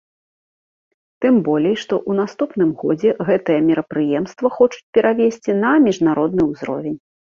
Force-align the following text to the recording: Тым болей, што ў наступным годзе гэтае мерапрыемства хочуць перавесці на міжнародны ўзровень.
Тым 1.25 1.35
болей, 1.47 1.75
што 1.83 1.93
ў 1.99 2.11
наступным 2.21 2.71
годзе 2.83 3.11
гэтае 3.27 3.57
мерапрыемства 3.69 4.47
хочуць 4.57 4.85
перавесці 4.99 5.51
на 5.63 5.71
міжнародны 5.89 6.41
ўзровень. 6.51 6.99